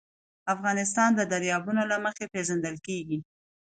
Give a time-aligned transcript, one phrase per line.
[0.53, 3.19] افغانستان د دریابونه له مخې پېژندل کېږي.